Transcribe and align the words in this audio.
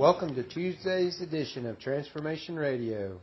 Welcome 0.00 0.34
to 0.36 0.42
Tuesday's 0.42 1.20
edition 1.20 1.66
of 1.66 1.78
Transformation 1.78 2.56
Radio. 2.56 3.20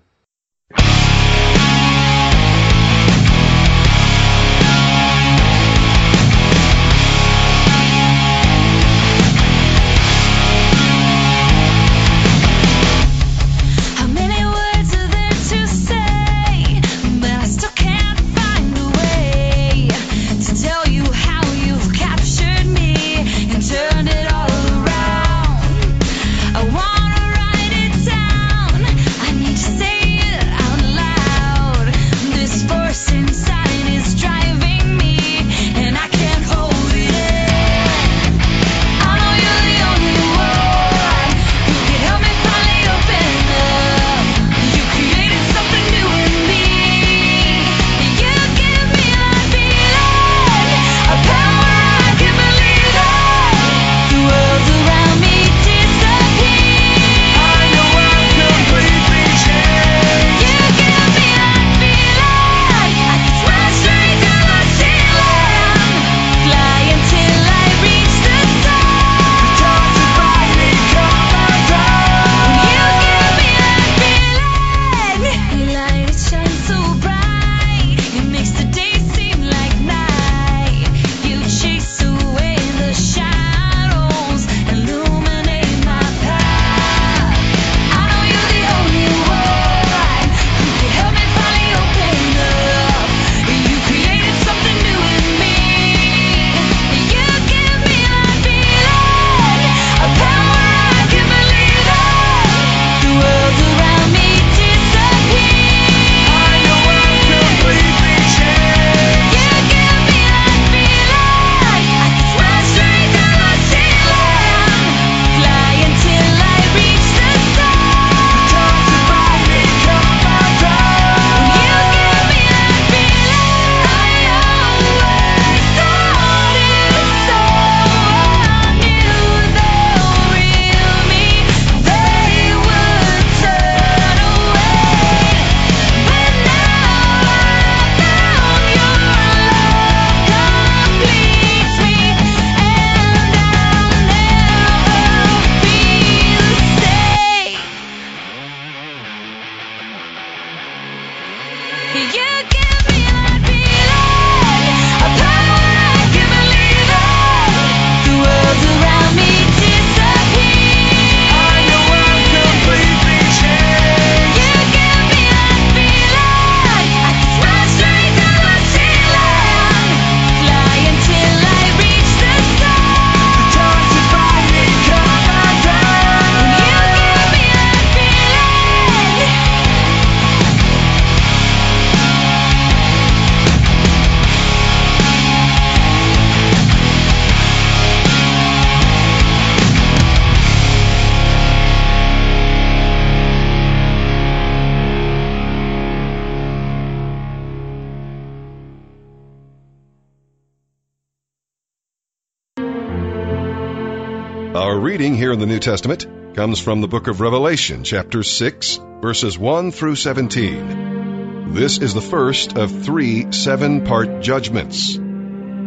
Reading 204.98 205.14
here 205.14 205.32
in 205.32 205.38
the 205.38 205.46
New 205.46 205.60
Testament 205.60 206.08
comes 206.34 206.60
from 206.60 206.82
the 206.82 206.88
book 206.88 207.06
of 207.06 207.22
Revelation, 207.22 207.84
chapter 207.84 208.24
6, 208.24 208.80
verses 209.00 209.38
1 209.38 209.70
through 209.70 209.96
17. 209.96 211.54
This 211.54 211.78
is 211.78 211.94
the 211.94 212.02
first 212.02 212.58
of 212.58 212.84
three 212.84 213.32
seven 213.32 213.86
part 213.86 214.22
judgments. 214.24 214.98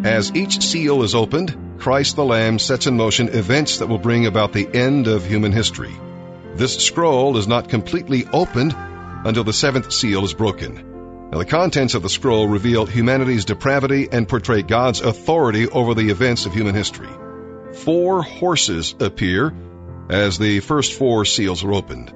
As 0.02 0.34
each 0.34 0.60
seal 0.62 1.04
is 1.04 1.14
opened, 1.14 1.78
Christ 1.78 2.16
the 2.16 2.24
Lamb 2.24 2.58
sets 2.58 2.88
in 2.88 2.96
motion 2.96 3.28
events 3.28 3.78
that 3.78 3.86
will 3.86 4.00
bring 4.00 4.26
about 4.26 4.52
the 4.52 4.68
end 4.74 5.06
of 5.06 5.24
human 5.24 5.52
history. 5.52 5.94
This 6.56 6.84
scroll 6.84 7.36
is 7.36 7.46
not 7.46 7.68
completely 7.68 8.26
opened 8.32 8.74
until 8.76 9.44
the 9.44 9.52
seventh 9.52 9.92
seal 9.92 10.24
is 10.24 10.34
broken. 10.34 11.28
Now, 11.30 11.38
the 11.38 11.44
contents 11.44 11.94
of 11.94 12.02
the 12.02 12.08
scroll 12.08 12.48
reveal 12.48 12.84
humanity's 12.84 13.44
depravity 13.44 14.08
and 14.10 14.28
portray 14.28 14.62
God's 14.62 15.02
authority 15.02 15.68
over 15.68 15.94
the 15.94 16.10
events 16.10 16.46
of 16.46 16.52
human 16.52 16.74
history 16.74 17.10
four 17.72 18.22
horses 18.22 18.94
appear 19.00 19.54
as 20.08 20.38
the 20.38 20.60
first 20.60 20.94
four 20.94 21.24
seals 21.24 21.64
are 21.64 21.72
opened. 21.72 22.12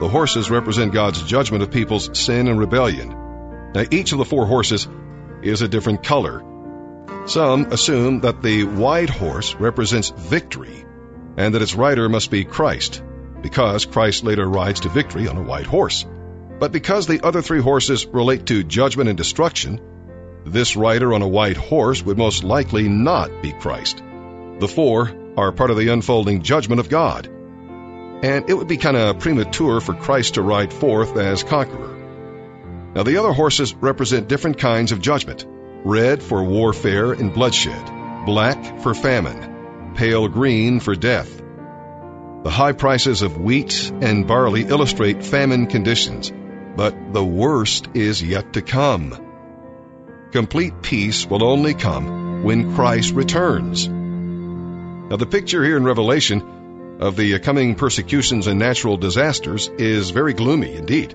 The 0.00 0.08
horses 0.08 0.50
represent 0.50 0.92
God's 0.92 1.22
judgment 1.22 1.62
of 1.62 1.70
people's 1.70 2.18
sin 2.18 2.48
and 2.48 2.58
rebellion. 2.58 3.10
Now, 3.74 3.84
each 3.90 4.12
of 4.12 4.18
the 4.18 4.24
four 4.24 4.46
horses 4.46 4.86
is 5.42 5.62
a 5.62 5.68
different 5.68 6.02
color. 6.02 6.42
Some 7.26 7.72
assume 7.72 8.20
that 8.20 8.42
the 8.42 8.64
white 8.64 9.10
horse 9.10 9.54
represents 9.54 10.10
victory 10.10 10.84
and 11.36 11.54
that 11.54 11.62
its 11.62 11.74
rider 11.74 12.08
must 12.08 12.30
be 12.30 12.44
Christ, 12.44 13.02
because 13.42 13.84
Christ 13.84 14.24
later 14.24 14.48
rides 14.48 14.80
to 14.80 14.88
victory 14.88 15.28
on 15.28 15.36
a 15.36 15.42
white 15.42 15.66
horse. 15.66 16.06
But 16.58 16.72
because 16.72 17.06
the 17.06 17.20
other 17.22 17.42
three 17.42 17.60
horses 17.60 18.06
relate 18.06 18.46
to 18.46 18.64
judgment 18.64 19.08
and 19.08 19.18
destruction, 19.18 19.80
this 20.46 20.76
rider 20.76 21.12
on 21.12 21.22
a 21.22 21.28
white 21.28 21.56
horse 21.56 22.02
would 22.02 22.16
most 22.16 22.44
likely 22.44 22.88
not 22.88 23.42
be 23.42 23.52
Christ. 23.52 24.02
The 24.58 24.68
four 24.68 25.12
are 25.36 25.52
part 25.52 25.70
of 25.70 25.76
the 25.76 25.88
unfolding 25.88 26.42
judgment 26.42 26.80
of 26.80 26.88
God. 26.88 27.26
And 28.22 28.48
it 28.48 28.54
would 28.54 28.68
be 28.68 28.78
kind 28.78 28.96
of 28.96 29.18
premature 29.18 29.80
for 29.80 29.92
Christ 29.92 30.34
to 30.34 30.42
ride 30.42 30.72
forth 30.72 31.16
as 31.18 31.44
conqueror. 31.44 31.94
Now, 32.94 33.02
the 33.02 33.18
other 33.18 33.32
horses 33.32 33.74
represent 33.74 34.28
different 34.28 34.58
kinds 34.58 34.92
of 34.92 35.02
judgment 35.02 35.44
red 35.84 36.22
for 36.22 36.42
warfare 36.42 37.12
and 37.12 37.32
bloodshed, 37.32 37.84
black 38.24 38.80
for 38.80 38.94
famine, 38.94 39.92
pale 39.94 40.26
green 40.26 40.80
for 40.80 40.96
death. 40.96 41.30
The 42.42 42.50
high 42.50 42.72
prices 42.72 43.22
of 43.22 43.38
wheat 43.38 43.92
and 44.00 44.26
barley 44.26 44.62
illustrate 44.62 45.24
famine 45.24 45.66
conditions, 45.66 46.32
but 46.74 47.12
the 47.12 47.24
worst 47.24 47.88
is 47.94 48.22
yet 48.22 48.54
to 48.54 48.62
come. 48.62 49.14
Complete 50.32 50.82
peace 50.82 51.26
will 51.26 51.44
only 51.44 51.74
come 51.74 52.42
when 52.42 52.74
Christ 52.74 53.12
returns. 53.14 53.88
Now, 55.08 55.16
the 55.16 55.26
picture 55.26 55.62
here 55.62 55.76
in 55.76 55.84
Revelation 55.84 56.98
of 56.98 57.14
the 57.14 57.38
coming 57.38 57.76
persecutions 57.76 58.48
and 58.48 58.58
natural 58.58 58.96
disasters 58.96 59.68
is 59.78 60.10
very 60.10 60.32
gloomy 60.32 60.74
indeed. 60.74 61.14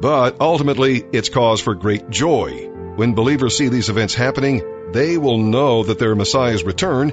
But 0.00 0.36
ultimately, 0.40 1.02
it's 1.12 1.28
cause 1.28 1.60
for 1.60 1.74
great 1.74 2.08
joy. 2.08 2.70
When 2.94 3.14
believers 3.14 3.56
see 3.56 3.68
these 3.68 3.88
events 3.88 4.14
happening, 4.14 4.62
they 4.92 5.18
will 5.18 5.38
know 5.38 5.82
that 5.82 5.98
their 5.98 6.14
Messiah's 6.14 6.62
return 6.62 7.12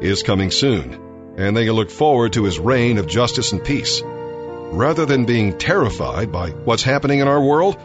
is 0.00 0.22
coming 0.22 0.50
soon, 0.50 1.34
and 1.36 1.54
they 1.54 1.66
can 1.66 1.74
look 1.74 1.90
forward 1.90 2.32
to 2.32 2.44
his 2.44 2.58
reign 2.58 2.96
of 2.96 3.06
justice 3.06 3.52
and 3.52 3.62
peace. 3.62 4.02
Rather 4.04 5.04
than 5.04 5.26
being 5.26 5.58
terrified 5.58 6.32
by 6.32 6.50
what's 6.50 6.82
happening 6.82 7.18
in 7.18 7.28
our 7.28 7.42
world, 7.42 7.76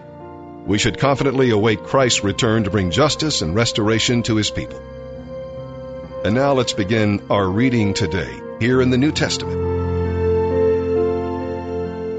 we 0.65 0.77
should 0.77 0.97
confidently 0.97 1.49
await 1.49 1.83
Christ's 1.83 2.23
return 2.23 2.63
to 2.63 2.69
bring 2.69 2.91
justice 2.91 3.41
and 3.41 3.53
restoration 3.53 4.23
to 4.23 4.37
his 4.37 4.49
people. 4.49 4.79
And 6.23 6.35
now 6.35 6.53
let's 6.53 6.71
begin 6.71 7.21
our 7.29 7.45
reading 7.45 7.93
today 7.93 8.39
here 8.61 8.81
in 8.81 8.91
the 8.91 8.97
New 8.97 9.11
Testament. 9.11 9.59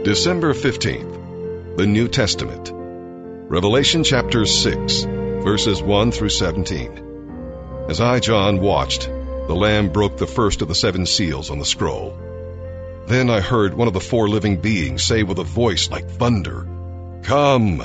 December 0.04 0.52
15th, 0.52 1.78
the 1.78 1.86
New 1.86 2.08
Testament. 2.08 2.70
Revelation 2.74 4.04
chapter 4.04 4.44
6, 4.44 5.04
verses 5.04 5.82
1 5.82 6.12
through 6.12 6.28
17. 6.28 7.86
As 7.88 8.02
I, 8.02 8.20
John, 8.20 8.60
watched, 8.60 9.06
the 9.06 9.56
Lamb 9.56 9.88
broke 9.88 10.18
the 10.18 10.26
first 10.26 10.60
of 10.60 10.68
the 10.68 10.74
seven 10.74 11.06
seals 11.06 11.48
on 11.48 11.58
the 11.58 11.64
scroll. 11.64 12.14
Then 13.06 13.30
I 13.30 13.40
heard 13.40 13.72
one 13.72 13.88
of 13.88 13.94
the 13.94 14.00
four 14.00 14.28
living 14.28 14.58
beings 14.58 15.02
say 15.02 15.22
with 15.22 15.38
a 15.38 15.44
voice 15.44 15.88
like 15.88 16.10
thunder, 16.10 16.68
Come! 17.22 17.82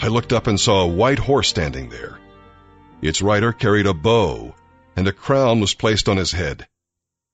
I 0.00 0.06
looked 0.06 0.32
up 0.32 0.46
and 0.46 0.60
saw 0.60 0.82
a 0.82 0.94
white 0.94 1.18
horse 1.18 1.48
standing 1.48 1.88
there. 1.88 2.20
Its 3.02 3.20
rider 3.20 3.52
carried 3.52 3.86
a 3.86 3.94
bow, 3.94 4.54
and 4.96 5.08
a 5.08 5.12
crown 5.12 5.60
was 5.60 5.74
placed 5.74 6.08
on 6.08 6.16
his 6.16 6.32
head. 6.32 6.68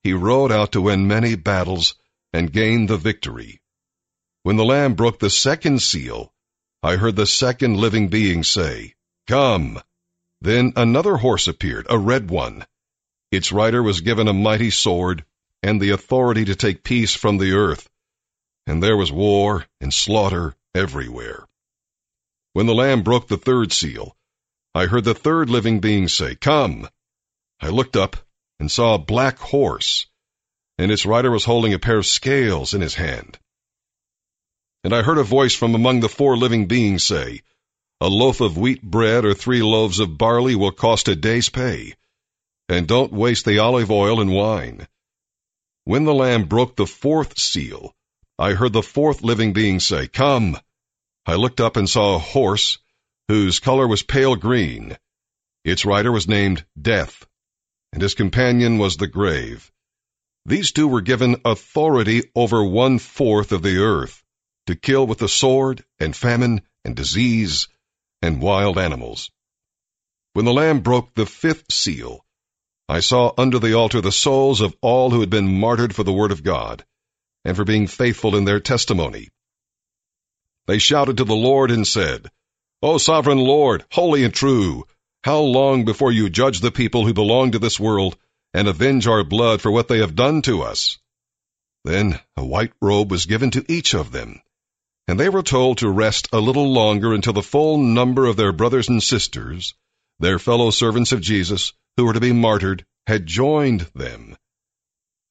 He 0.03 0.13
rode 0.13 0.51
out 0.51 0.73
to 0.73 0.81
win 0.81 1.07
many 1.07 1.35
battles 1.35 1.95
and 2.33 2.53
gained 2.53 2.89
the 2.89 2.97
victory. 2.97 3.61
When 4.43 4.57
the 4.57 4.65
Lamb 4.65 4.95
broke 4.95 5.19
the 5.19 5.31
second 5.31 5.83
seal, 5.83 6.33
I 6.83 6.97
heard 6.97 7.17
the 7.17 7.27
second 7.27 7.77
living 7.77 8.09
being 8.09 8.43
say, 8.43 8.95
Come! 9.27 9.83
Then 10.41 10.73
another 10.77 11.19
horse 11.19 11.47
appeared, 11.47 11.87
a 11.91 11.99
red 11.99 12.31
one. 12.31 12.67
Its 13.31 13.53
rider 13.53 13.83
was 13.83 14.01
given 14.01 14.27
a 14.29 14.33
mighty 14.33 14.71
sword 14.71 15.25
and 15.63 15.81
the 15.81 15.91
authority 15.91 16.47
to 16.47 16.57
take 16.57 16.83
peace 16.83 17.15
from 17.15 17.37
the 17.37 17.53
earth. 17.53 17.91
And 18.67 18.83
there 18.83 18.97
was 18.97 19.13
war 19.13 19.67
and 19.81 19.93
slaughter 19.93 20.57
everywhere. 20.75 21.47
When 22.55 22.67
the 22.67 22.75
Lamb 22.75 23.03
broke 23.03 23.29
the 23.29 23.37
third 23.37 23.73
seal, 23.73 24.17
I 24.75 24.87
heard 24.87 25.05
the 25.05 25.15
third 25.15 25.51
living 25.51 25.81
being 25.81 26.09
say, 26.09 26.35
Come! 26.35 26.89
I 27.63 27.69
looked 27.69 27.97
up 27.97 28.17
and 28.59 28.71
saw 28.71 28.95
a 28.95 28.99
black 28.99 29.39
horse, 29.39 30.07
and 30.79 30.91
its 30.91 31.05
rider 31.05 31.31
was 31.31 31.45
holding 31.45 31.75
a 31.75 31.79
pair 31.79 31.99
of 31.99 32.07
scales 32.07 32.73
in 32.73 32.81
his 32.81 32.95
hand. 32.95 33.39
And 34.83 34.95
I 34.95 35.03
heard 35.03 35.19
a 35.19 35.23
voice 35.23 35.55
from 35.55 35.75
among 35.75 36.01
the 36.01 36.09
four 36.09 36.39
living 36.39 36.67
beings 36.67 37.05
say, 37.05 37.43
A 38.01 38.09
loaf 38.09 38.41
of 38.41 38.57
wheat 38.57 38.83
bread 38.83 39.27
or 39.27 39.35
three 39.35 39.63
loaves 39.63 39.99
of 39.99 40.17
barley 40.17 40.55
will 40.55 40.73
cost 40.73 41.09
a 41.09 41.15
day's 41.15 41.51
pay, 41.51 41.95
and 42.69 42.89
don't 42.89 43.13
waste 43.13 43.45
the 43.45 43.59
olive 43.59 43.91
oil 43.91 44.23
and 44.23 44.33
wine. 44.33 44.89
When 45.85 46.05
the 46.05 46.15
Lamb 46.15 46.45
broke 46.45 46.77
the 46.77 46.87
fourth 46.87 47.39
seal, 47.39 47.95
I 48.39 48.55
heard 48.55 48.73
the 48.73 48.83
fourth 48.83 49.23
living 49.23 49.53
being 49.53 49.81
say, 49.81 50.09
Come! 50.09 50.57
I 51.27 51.35
looked 51.35 51.61
up 51.61 51.77
and 51.77 51.91
saw 51.91 52.15
a 52.15 52.19
horse 52.19 52.79
whose 53.29 53.61
color 53.61 53.87
was 53.87 54.03
pale 54.03 54.35
green. 54.35 54.97
Its 55.63 55.85
rider 55.85 56.11
was 56.11 56.27
named 56.27 56.65
Death, 56.81 57.27
and 57.93 58.03
his 58.03 58.15
companion 58.15 58.79
was 58.79 58.97
the 58.97 59.07
grave. 59.07 59.71
These 60.47 60.73
two 60.73 60.89
were 60.89 61.01
given 61.01 61.41
authority 61.45 62.31
over 62.35 62.65
one 62.65 62.99
fourth 62.99 63.53
of 63.53 63.63
the 63.63 63.79
earth 63.79 64.23
to 64.67 64.77
kill 64.77 65.07
with 65.07 65.19
the 65.19 65.29
sword 65.29 65.85
and 65.99 66.15
famine 66.15 66.63
and 66.85 66.97
disease 66.97 67.69
and 68.23 68.41
wild 68.41 68.79
animals. 68.79 69.31
When 70.33 70.45
the 70.45 70.53
Lamb 70.53 70.81
broke 70.81 71.15
the 71.15 71.27
fifth 71.27 71.73
seal, 71.73 72.25
I 72.89 73.01
saw 73.01 73.33
under 73.37 73.59
the 73.59 73.75
altar 73.75 74.01
the 74.01 74.13
souls 74.13 74.61
of 74.61 74.77
all 74.81 75.11
who 75.11 75.21
had 75.21 75.31
been 75.31 75.61
martyred 75.61 75.95
for 75.95 76.05
the 76.05 76.13
word 76.13 76.33
of 76.33 76.43
God 76.43 76.85
and 77.45 77.57
for 77.57 77.65
being 77.65 77.87
faithful 77.87 78.37
in 78.37 78.45
their 78.45 78.61
testimony. 78.61 79.29
They 80.67 80.79
shouted 80.79 81.17
to 81.17 81.25
the 81.25 81.35
Lord 81.35 81.71
and 81.71 81.87
said, 81.87 82.31
O 82.83 82.99
sovereign 82.99 83.39
Lord, 83.39 83.85
holy 83.91 84.25
and 84.25 84.33
true, 84.33 84.87
how 85.23 85.41
long 85.41 85.85
before 85.85 86.11
you 86.11 86.31
judge 86.31 86.61
the 86.61 86.71
people 86.71 87.05
who 87.07 87.13
belong 87.13 87.53
to 87.53 87.59
this 87.59 87.79
world 87.79 88.17
and 88.55 88.67
avenge 88.67 89.07
our 89.07 89.23
blood 89.23 89.61
for 89.61 89.71
what 89.71 89.89
they 89.89 89.99
have 89.99 90.15
done 90.15 90.43
to 90.43 90.63
us? 90.63 90.99
Then 91.85 92.19
a 92.37 92.45
white 92.45 92.73
robe 92.81 93.11
was 93.11 93.27
given 93.27 93.51
to 93.53 93.65
each 93.71 93.95
of 93.95 94.13
them, 94.13 94.41
and 95.07 95.19
they 95.19 95.29
were 95.29 95.43
told 95.43 95.79
to 95.79 95.91
rest 95.91 96.29
a 96.33 96.41
little 96.41 96.73
longer 96.73 97.13
until 97.13 97.33
the 97.33 97.43
full 97.43 97.79
number 97.79 98.27
of 98.27 98.37
their 98.37 98.53
brothers 98.53 98.89
and 98.89 99.03
sisters, 99.03 99.75
their 100.19 100.39
fellow 100.39 100.71
servants 100.71 101.13
of 101.13 101.21
Jesus, 101.21 101.73
who 101.97 102.07
were 102.07 102.13
to 102.13 102.21
be 102.21 102.33
martyred, 102.33 102.87
had 103.07 103.27
joined 103.27 103.81
them. 103.95 104.37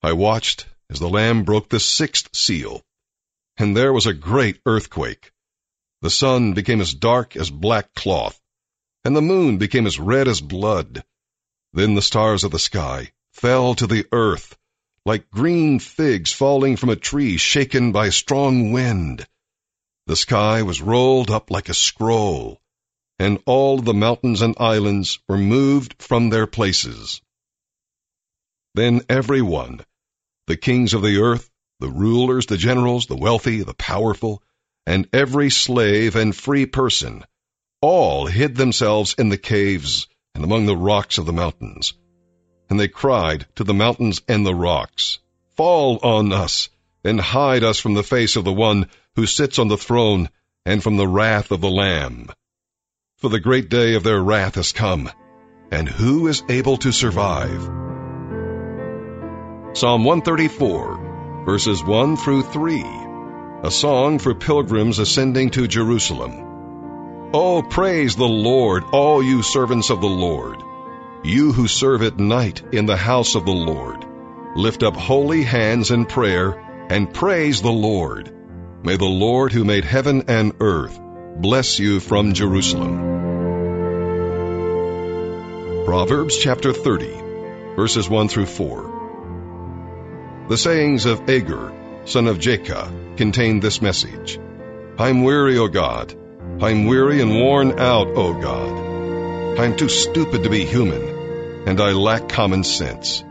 I 0.01 0.13
watched 0.13 0.65
as 0.89 0.99
the 0.99 1.09
Lamb 1.09 1.43
broke 1.43 1.69
the 1.69 1.79
sixth 1.79 2.35
seal, 2.35 2.83
and 3.57 3.75
there 3.75 3.93
was 3.93 4.05
a 4.05 4.13
great 4.13 4.59
earthquake. 4.65 5.31
The 6.01 6.09
sun 6.09 6.53
became 6.53 6.81
as 6.81 6.93
dark 6.93 7.35
as 7.35 7.49
black 7.49 7.93
cloth, 7.93 8.39
and 9.03 9.15
the 9.15 9.21
moon 9.21 9.57
became 9.57 9.87
as 9.87 9.99
red 9.99 10.27
as 10.27 10.41
blood. 10.41 11.03
Then 11.73 11.95
the 11.95 12.01
stars 12.01 12.43
of 12.43 12.51
the 12.51 12.59
sky 12.59 13.11
fell 13.31 13.75
to 13.75 13.87
the 13.87 14.05
earth, 14.11 14.57
like 15.05 15.29
green 15.29 15.79
figs 15.79 16.31
falling 16.31 16.75
from 16.75 16.89
a 16.89 16.95
tree 16.95 17.37
shaken 17.37 17.91
by 17.91 18.07
a 18.07 18.11
strong 18.11 18.71
wind. 18.71 19.27
The 20.07 20.15
sky 20.15 20.63
was 20.63 20.81
rolled 20.81 21.29
up 21.29 21.51
like 21.51 21.69
a 21.69 21.73
scroll, 21.73 22.59
and 23.19 23.41
all 23.45 23.77
the 23.77 23.93
mountains 23.93 24.41
and 24.41 24.55
islands 24.59 25.19
were 25.27 25.37
moved 25.37 26.01
from 26.01 26.29
their 26.29 26.47
places. 26.47 27.21
Then 28.75 29.01
every 29.09 29.41
one, 29.41 29.85
the 30.47 30.57
kings 30.57 30.93
of 30.93 31.01
the 31.01 31.21
earth, 31.21 31.49
the 31.79 31.89
rulers, 31.89 32.47
the 32.47 32.57
generals, 32.57 33.05
the 33.05 33.15
wealthy, 33.15 33.63
the 33.63 33.73
powerful, 33.73 34.43
and 34.85 35.07
every 35.13 35.49
slave 35.49 36.15
and 36.15 36.35
free 36.35 36.65
person, 36.65 37.23
all 37.81 38.27
hid 38.27 38.55
themselves 38.55 39.15
in 39.17 39.29
the 39.29 39.37
caves 39.37 40.07
and 40.35 40.43
among 40.43 40.65
the 40.65 40.75
rocks 40.75 41.17
of 41.17 41.25
the 41.25 41.33
mountains. 41.33 41.93
And 42.69 42.79
they 42.79 42.87
cried 42.87 43.47
to 43.55 43.63
the 43.63 43.73
mountains 43.73 44.21
and 44.27 44.45
the 44.45 44.53
rocks, 44.53 45.19
Fall 45.55 45.99
on 46.03 46.31
us, 46.31 46.69
and 47.03 47.19
hide 47.19 47.63
us 47.63 47.79
from 47.79 47.93
the 47.93 48.03
face 48.03 48.35
of 48.35 48.43
the 48.43 48.53
one 48.53 48.89
who 49.15 49.25
sits 49.25 49.59
on 49.59 49.67
the 49.67 49.77
throne 49.77 50.29
and 50.65 50.83
from 50.83 50.97
the 50.97 51.07
wrath 51.07 51.51
of 51.51 51.61
the 51.61 51.69
Lamb. 51.69 52.29
For 53.17 53.29
the 53.29 53.39
great 53.39 53.69
day 53.69 53.95
of 53.95 54.03
their 54.03 54.21
wrath 54.21 54.55
has 54.55 54.71
come, 54.71 55.09
and 55.71 55.87
who 55.87 56.27
is 56.27 56.43
able 56.49 56.77
to 56.77 56.91
survive? 56.91 57.61
Psalm 59.73 60.03
134, 60.03 61.43
verses 61.45 61.83
1 61.83 62.17
through 62.17 62.43
3, 62.43 62.83
a 63.63 63.71
song 63.71 64.19
for 64.19 64.33
pilgrims 64.35 64.99
ascending 64.99 65.51
to 65.51 65.67
Jerusalem. 65.67 66.48
Oh, 67.31 67.61
praise 67.61 68.15
the 68.15 68.27
Lord, 68.27 68.85
all 68.91 69.21
you 69.21 69.43
servants 69.43 69.91
of 69.91 70.01
the 70.01 70.07
Lord. 70.07 70.57
You 71.23 71.51
who 71.51 71.67
serve 71.67 72.01
at 72.01 72.17
night 72.17 72.63
in 72.71 72.87
the 72.87 72.97
house 72.97 73.35
of 73.35 73.45
the 73.45 73.51
Lord. 73.51 74.03
Lift 74.55 74.81
up 74.81 74.95
holy 74.95 75.43
hands 75.43 75.91
in 75.91 76.07
prayer 76.07 76.59
and 76.89 77.13
praise 77.13 77.61
the 77.61 77.71
Lord. 77.71 78.33
May 78.83 78.97
the 78.97 79.05
Lord 79.05 79.51
who 79.51 79.63
made 79.63 79.85
heaven 79.85 80.23
and 80.27 80.53
earth 80.59 80.99
bless 81.35 81.77
you 81.77 81.99
from 81.99 82.33
Jerusalem. 82.33 82.97
Proverbs 85.85 86.35
chapter 86.35 86.73
30, 86.73 87.75
verses 87.75 88.09
1 88.09 88.27
through 88.29 88.47
4. 88.47 90.45
The 90.49 90.57
sayings 90.57 91.05
of 91.05 91.29
Agur, 91.29 91.71
son 92.05 92.25
of 92.25 92.39
Jakeh, 92.39 93.17
contain 93.17 93.59
this 93.59 93.83
message. 93.83 94.39
I'm 94.97 95.21
weary, 95.21 95.59
O 95.59 95.67
God. 95.67 96.15
I'm 96.61 96.87
weary 96.87 97.21
and 97.21 97.33
worn 97.33 97.79
out, 97.79 98.07
O 98.17 98.33
God. 98.33 99.57
I 99.59 99.63
am 99.63 99.77
too 99.77 99.87
stupid 99.87 100.43
to 100.43 100.49
be 100.49 100.65
human, 100.65 101.01
and 101.65 101.79
I 101.79 101.93
lack 101.93 102.27
common 102.27 102.65
sense. 102.65 103.23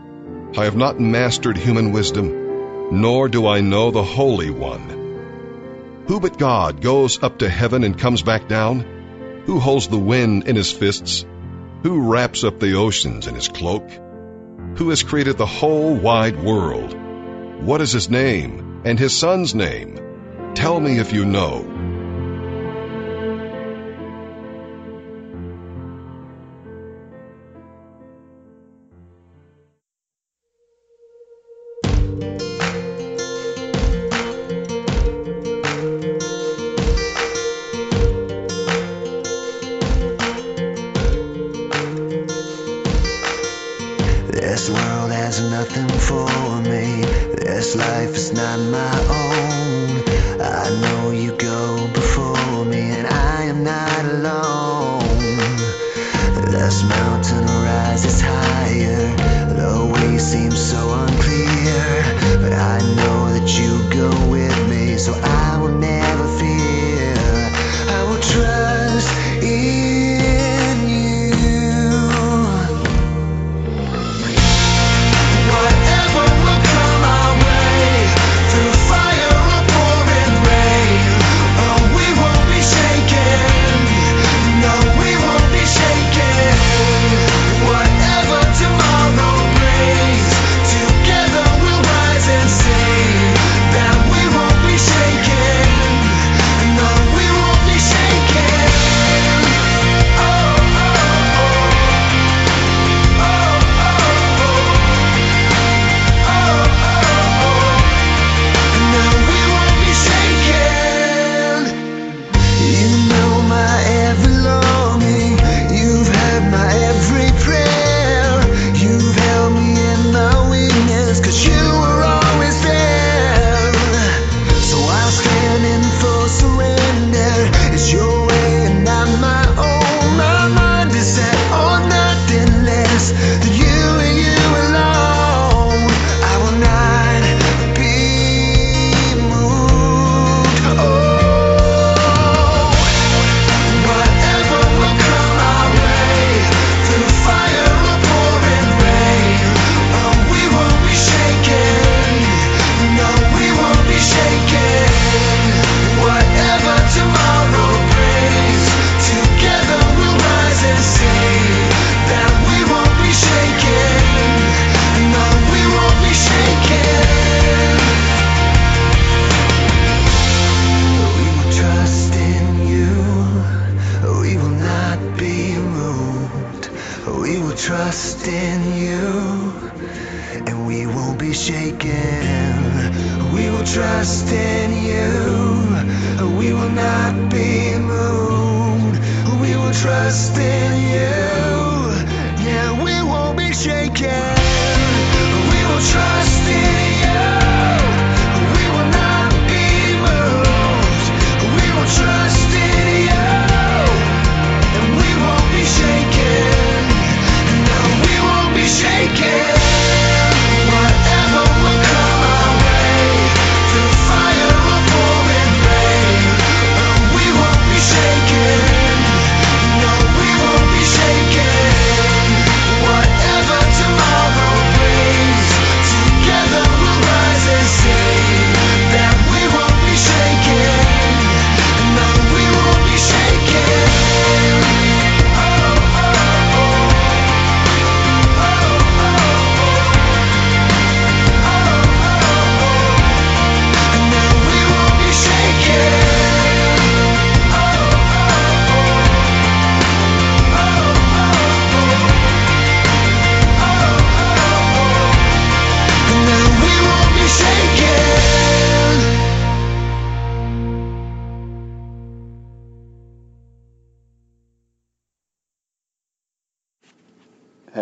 I 0.57 0.63
have 0.63 0.75
not 0.75 0.99
mastered 0.99 1.55
human 1.55 1.91
wisdom, 1.91 2.89
nor 2.91 3.29
do 3.29 3.45
I 3.45 3.61
know 3.61 3.91
the 3.91 4.03
Holy 4.03 4.49
One. 4.49 6.05
Who 6.07 6.19
but 6.19 6.39
God 6.39 6.81
goes 6.81 7.21
up 7.21 7.37
to 7.39 7.49
heaven 7.49 7.83
and 7.83 7.99
comes 7.99 8.23
back 8.23 8.47
down? 8.47 9.43
Who 9.45 9.59
holds 9.59 9.87
the 9.87 9.99
wind 9.99 10.47
in 10.47 10.55
his 10.55 10.71
fists? 10.71 11.23
Who 11.83 12.11
wraps 12.11 12.43
up 12.43 12.59
the 12.59 12.77
oceans 12.77 13.27
in 13.27 13.35
his 13.35 13.47
cloak? 13.47 13.87
Who 14.77 14.89
has 14.89 15.03
created 15.03 15.37
the 15.37 15.45
whole 15.45 15.93
wide 15.93 16.43
world? 16.43 16.97
What 17.61 17.81
is 17.81 17.91
his 17.91 18.09
name 18.09 18.81
and 18.85 18.97
his 18.97 19.15
son's 19.15 19.53
name? 19.53 19.99
Tell 20.55 20.79
me 20.79 20.97
if 20.97 21.13
you 21.13 21.25
know. 21.25 21.78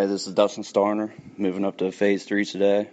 this 0.07 0.25
is 0.25 0.33
Dustin 0.33 0.63
Starner, 0.63 1.11
moving 1.37 1.65
up 1.65 1.77
to 1.77 1.91
phase 1.91 2.23
three 2.23 2.45
today. 2.45 2.89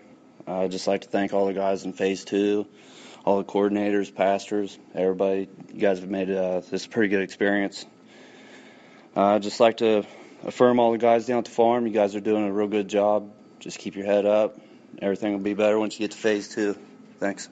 I'd 0.47 0.71
just 0.71 0.87
like 0.87 1.03
to 1.03 1.09
thank 1.09 1.33
all 1.33 1.47
the 1.47 1.53
guys 1.53 1.85
in 1.85 1.93
phase 1.93 2.25
two, 2.25 2.67
all 3.25 3.39
the 3.39 3.45
coordinators, 3.45 4.15
pastors, 4.15 4.77
everybody. 4.95 5.49
You 5.73 5.81
guys 5.81 6.01
have 6.01 6.11
made 6.11 6.31
uh, 6.31 6.61
this 6.61 6.87
a 6.87 6.89
pretty 6.89 7.09
good 7.09 7.23
experience. 7.23 7.87
I'd 9.15 9.43
just 9.43 9.61
like 9.61 9.77
to 9.79 10.05
affirm 10.45 10.81
all 10.81 10.93
the 10.93 10.99
guys 10.99 11.27
down 11.27 11.39
at 11.39 11.45
the 11.45 11.51
farm. 11.53 11.87
You 11.87 11.93
guys 11.93 12.17
are 12.17 12.21
doing 12.21 12.49
a 12.49 12.53
real 12.53 12.69
good 12.69 12.89
job. 12.89 13.31
Just 13.61 13.79
keep 13.79 13.95
your 13.95 14.07
head 14.07 14.27
up. 14.27 14.59
Everything 15.01 15.33
will 15.33 15.39
be 15.39 15.55
better 15.55 15.79
once 15.79 15.95
you 15.95 16.01
get 16.01 16.13
to 16.13 16.19
phase 16.19 16.49
two. 16.49 16.77
Thanks. 17.21 17.49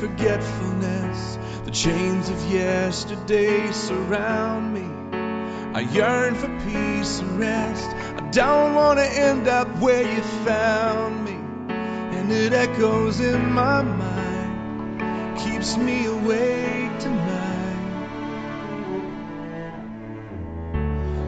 Forgetfulness? 0.00 1.38
The 1.66 1.70
chains 1.70 2.30
of 2.30 2.50
yesterday 2.50 3.70
surround 3.70 4.72
me. 4.72 4.88
I 5.74 5.80
yearn 5.80 6.34
for 6.34 6.48
peace 6.64 7.20
and 7.20 7.38
rest. 7.38 7.90
I 7.90 8.28
don't 8.30 8.74
want 8.74 8.98
to 8.98 9.04
end 9.04 9.46
up 9.46 9.68
where 9.78 10.02
you 10.02 10.22
found 10.22 11.24
me. 11.26 11.38
And 12.16 12.32
it 12.32 12.54
echoes 12.54 13.20
in 13.20 13.52
my 13.52 13.82
mind, 13.82 15.38
keeps 15.38 15.76
me 15.76 16.06
awake 16.06 16.98
tonight. 16.98 17.80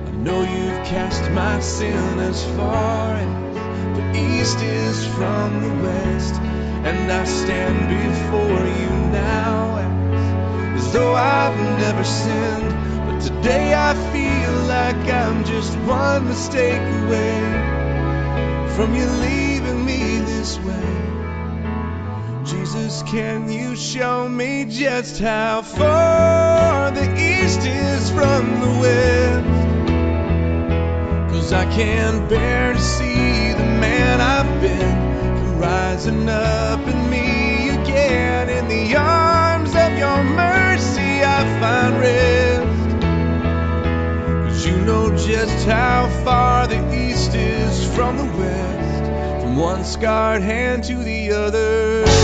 I 0.07 0.11
know 0.13 0.41
you've 0.41 0.87
cast 0.87 1.31
my 1.33 1.61
sin 1.61 2.19
as 2.21 2.43
far 2.57 3.17
as 3.17 3.97
the 3.97 4.19
east 4.19 4.61
is 4.61 5.07
from 5.09 5.63
the 5.63 5.85
west. 5.85 6.52
And 6.85 7.13
I 7.13 7.25
stand 7.25 7.89
before 7.89 8.67
you 8.81 8.91
now 9.13 9.77
as, 10.75 10.85
as 10.85 10.93
though 10.93 11.15
I've 11.15 11.57
never 11.79 12.03
sinned. 12.03 12.71
But 13.07 13.21
today 13.21 13.73
I 13.73 13.95
feel 14.13 14.53
like 14.67 15.13
I'm 15.13 15.45
just 15.45 15.77
one 15.79 16.27
mistake 16.27 16.83
away 17.05 17.73
from 18.75 18.95
you 18.97 19.07
leaving 19.07 19.85
me 19.85 20.19
this 20.21 20.59
way. 20.59 20.93
Jesus, 22.45 23.03
can 23.05 23.49
you 23.49 23.77
show 23.77 24.29
me 24.29 24.65
just 24.65 25.21
how 25.21 25.63
far 25.63 26.91
the 26.91 27.05
east 27.17 27.61
is 27.65 28.11
from 28.11 28.61
the 28.61 28.71
west? 28.81 29.47
Cause 31.33 31.53
I 31.53 31.65
can't 31.67 32.29
bear 32.29 32.73
to 32.73 32.81
see 32.81 33.53
the 33.53 33.72
rising 35.63 36.29
up 36.29 36.81
in 36.89 37.09
me 37.09 37.69
again. 37.69 38.49
In 38.51 38.67
the 38.69 38.97
arms 38.97 39.71
of 39.71 39.97
your 39.97 40.25
mercy, 40.25 41.23
I 41.37 41.41
find 41.61 42.01
rest. 42.01 43.01
Cause 44.49 44.67
you 44.67 44.77
know 44.85 45.17
just 45.17 45.67
how 45.67 46.09
far 46.25 46.67
the 46.67 46.81
east 46.93 47.35
is 47.35 47.95
from 47.95 48.17
the 48.17 48.25
west, 48.25 49.05
from 49.43 49.57
one 49.57 49.85
scarred 49.85 50.43
hand 50.43 50.85
to 50.85 50.97
the 50.97 51.33
other. 51.33 52.22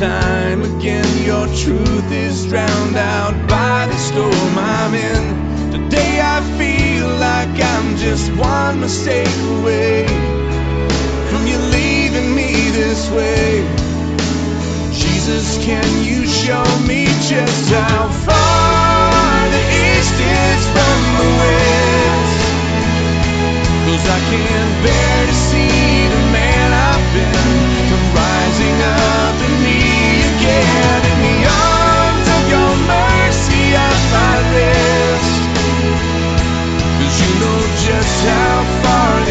Time 0.00 0.62
again, 0.62 1.26
your 1.26 1.46
truth 1.48 2.10
is 2.10 2.46
drowned 2.46 2.96
out 2.96 3.34
by 3.46 3.86
the 3.86 3.98
storm 3.98 4.56
I'm 4.56 4.94
in. 4.94 5.70
Today 5.72 6.22
I 6.22 6.40
feel 6.56 7.06
like 7.20 7.52
I'm 7.60 7.98
just 7.98 8.32
one 8.32 8.80
mistake 8.80 9.28
away 9.60 10.06
from 11.28 11.46
you 11.46 11.58
leaving 11.76 12.34
me 12.34 12.70
this 12.70 13.10
way. 13.10 13.60
Jesus, 14.90 15.62
can 15.66 15.84
you 16.02 16.26
show 16.26 16.64
me 16.88 17.04
just 17.28 17.70
how 17.70 18.08
far 18.24 19.50
the 19.52 19.64
east 19.84 20.16
is 20.16 20.62
from 20.72 20.98
the 21.20 21.28
west? 21.40 22.40
Cause 23.84 24.06
I 24.08 24.20
can't 24.32 24.74
bear 24.82 25.26
to 25.26 25.34
see 25.34 26.08
the 26.08 26.22
man 26.32 26.68
I've 26.88 27.06
been 27.12 27.90
come 27.90 28.14
rising 28.16 28.80
up 28.80 29.09
just 37.86 38.24
how 38.24 38.82
far 38.82 39.29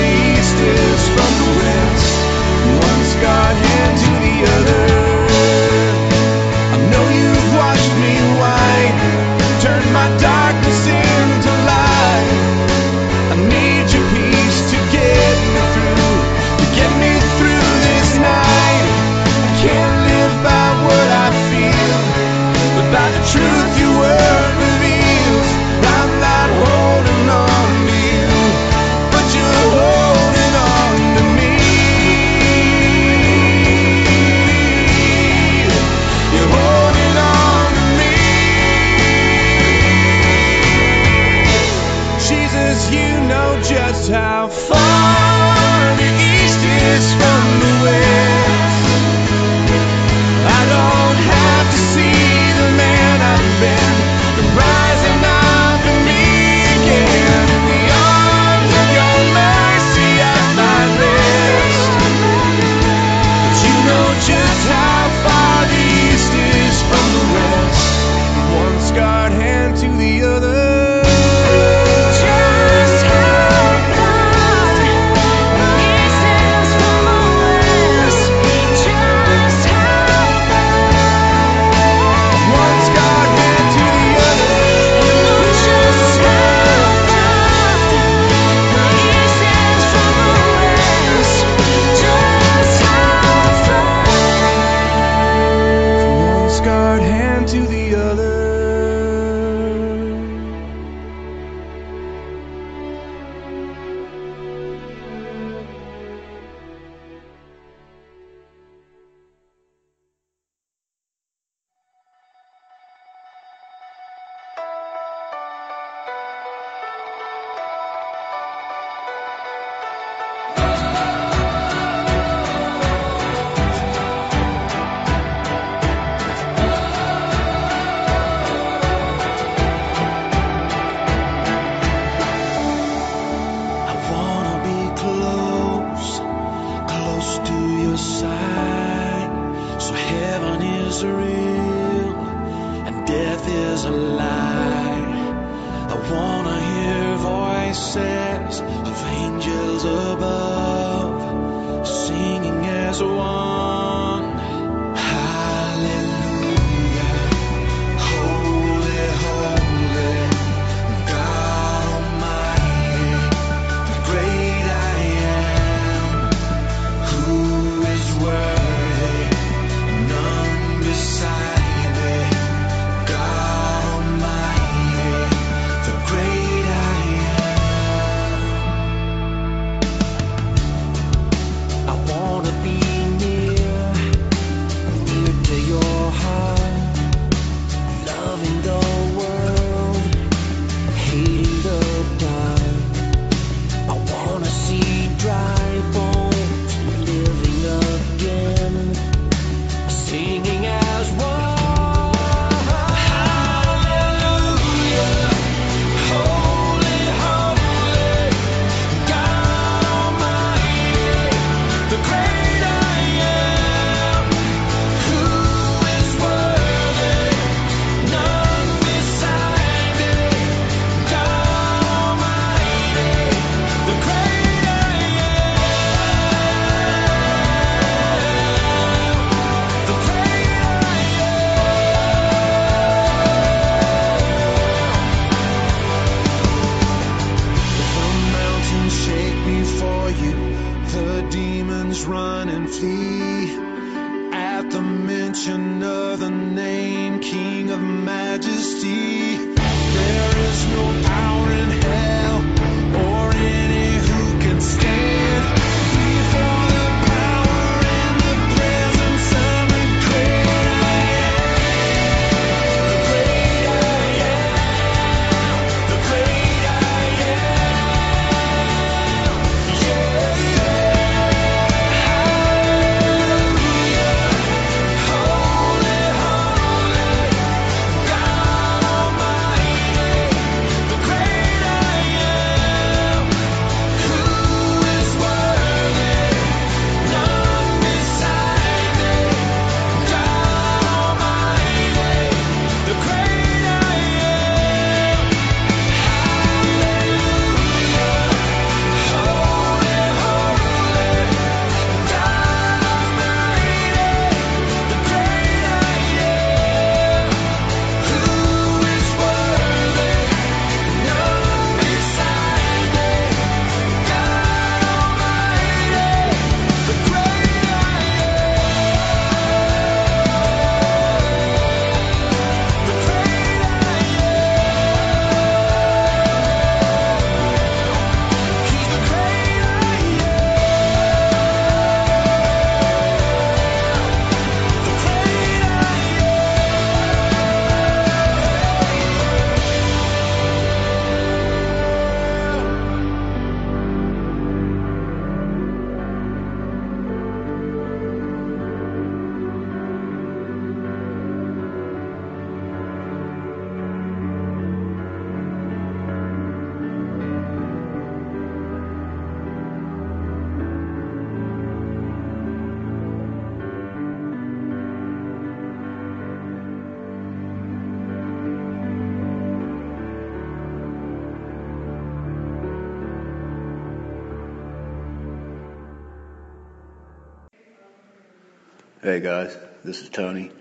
Hey 379.01 379.21
guys, 379.21 379.57
this 379.81 380.01
is 380.01 380.09
Tony. 380.09 380.51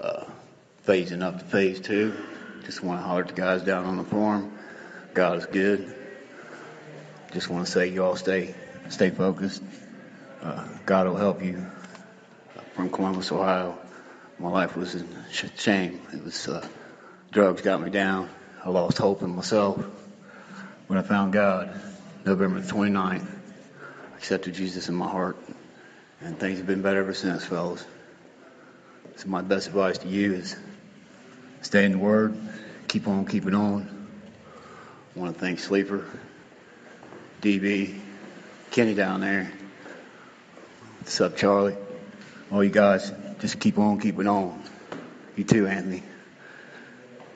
Uh, 0.00 0.24
phasing 0.86 1.20
up 1.20 1.40
to 1.40 1.44
phase 1.44 1.78
two. 1.78 2.16
Just 2.64 2.82
want 2.82 3.00
to 3.00 3.06
holler 3.06 3.20
at 3.20 3.28
the 3.28 3.34
guys 3.34 3.64
down 3.64 3.84
on 3.84 3.98
the 3.98 4.04
farm. 4.04 4.50
God 5.12 5.36
is 5.36 5.44
good. 5.44 5.94
Just 7.34 7.50
want 7.50 7.66
to 7.66 7.70
say 7.70 7.88
you 7.88 8.02
all 8.02 8.16
stay 8.16 8.54
stay 8.88 9.10
focused. 9.10 9.62
Uh, 10.40 10.66
God 10.86 11.06
will 11.06 11.18
help 11.18 11.44
you. 11.44 11.66
From 12.72 12.88
Columbus, 12.88 13.30
Ohio. 13.30 13.78
My 14.38 14.48
life 14.48 14.74
was 14.74 14.94
in 14.94 15.06
sh- 15.30 15.44
shame. 15.58 16.00
It 16.14 16.24
was 16.24 16.48
uh, 16.48 16.66
drugs 17.30 17.60
got 17.60 17.82
me 17.82 17.90
down. 17.90 18.30
I 18.64 18.70
lost 18.70 18.96
hope 18.96 19.20
in 19.20 19.36
myself. 19.36 19.84
When 20.86 20.98
I 20.98 21.02
found 21.02 21.34
God, 21.34 21.78
November 22.24 22.62
29th, 22.62 23.26
I 23.26 24.16
accepted 24.16 24.54
Jesus 24.54 24.88
in 24.88 24.94
my 24.94 25.10
heart. 25.10 25.36
And 26.20 26.38
things 26.38 26.58
have 26.58 26.66
been 26.66 26.82
better 26.82 27.00
ever 27.00 27.14
since, 27.14 27.44
fellas. 27.44 27.84
So 29.16 29.28
my 29.28 29.42
best 29.42 29.68
advice 29.68 29.98
to 29.98 30.08
you 30.08 30.34
is 30.34 30.56
stay 31.62 31.84
in 31.84 31.92
the 31.92 31.98
Word, 31.98 32.36
keep 32.88 33.06
on 33.08 33.26
keeping 33.26 33.54
on. 33.54 34.08
I 35.14 35.18
want 35.18 35.34
to 35.34 35.40
thank 35.40 35.58
Sleeper, 35.58 36.06
DB, 37.42 37.98
Kenny 38.70 38.94
down 38.94 39.20
there. 39.20 39.52
What's 41.00 41.20
up, 41.20 41.36
Charlie? 41.36 41.76
All 42.50 42.62
you 42.62 42.70
guys, 42.70 43.12
just 43.38 43.58
keep 43.58 43.78
on 43.78 43.98
keeping 43.98 44.26
on. 44.26 44.62
You 45.36 45.44
too, 45.44 45.66
Anthony. 45.66 46.02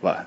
Bye. 0.03 0.27